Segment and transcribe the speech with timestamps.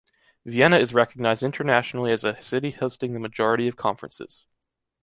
[0.45, 4.47] Vienna is recognized internationally as a city hosting the majority of conferences.